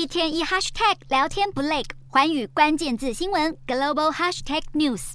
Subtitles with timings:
[0.00, 5.12] 一天一 hashtag 聊天不累，环宇关键字新闻 global hashtag news。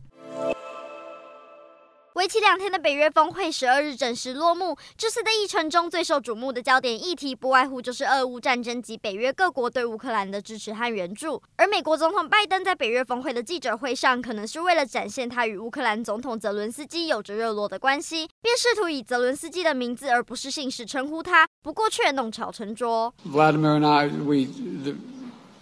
[2.14, 4.78] 为期两天的北约峰会十二日正式落幕。
[4.96, 11.44] 这次的议程中最受瞩目的焦点议题，不外乎就是俄乌战争及北约各国对乌克兰的支持和援助。
[11.58, 21.46] 而美国总统拜登在北约峰会的记者会上，可能是为了展现他与乌克兰总统泽伦斯基有着热络的关系，便试图以泽伦斯基的名字而不是姓氏称呼他。
[21.62, 23.14] 不过却弄巧成拙。
[23.28, 24.48] Vladimir and I, we,
[24.86, 24.98] the,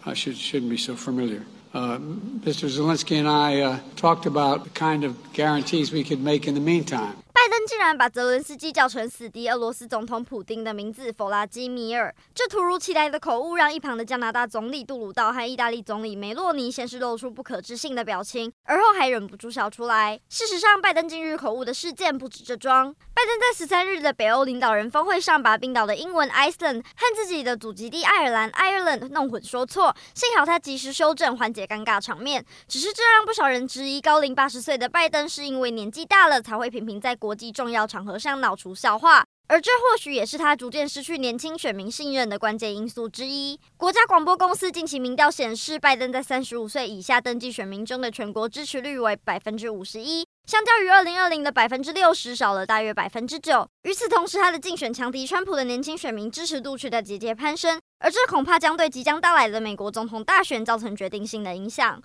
[0.06, 1.44] I should, shouldn't be so familiar.
[1.74, 2.70] Uh, Mr.
[2.70, 6.60] Zelensky and I uh, talked about the kind of guarantees we could make in the
[6.60, 7.16] meantime.
[7.44, 20.18] 拜登竟然把泽伦斯基叫成死敌俄罗斯总统普丁的名字弗拉基米尔，这突如其来的口误让一旁的加拿大总理杜鲁道和意大利总理梅洛尼先是露出不可置信的表情，而后还忍不住笑出来。
[20.30, 22.96] 事实上，拜登近日口误的事件不止这桩。
[23.14, 32.46] 拜登在十三日的北欧领导人峰会上，把冰岛的英文 Iceland 和自己的祖籍地爱尔兰 Ireland 弄混说错，幸好他及时修正，缓解尴尬场面。
[32.70, 43.60] 只是这让不少人质疑，高龄八十岁的拜登是因为年纪大了，才会频频在国际重要场合上闹出笑话，而这或许也是他逐渐失去年轻选民信任的关键因素之一。
[43.78, 53.68] 国家广播公司近期民调显示，拜登在三十五岁以下登记选民中的全国支持率为百分之五十一，相较于二零二零的百分之六十少了大约百分之九。
[53.84, 62.02] 与此同时，他的竞选强敌川普的年轻选民支持度却在节节攀升，而这恐怕将对即将到来的美国总统大选造成决定性的影响。